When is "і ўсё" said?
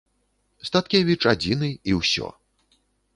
1.91-2.27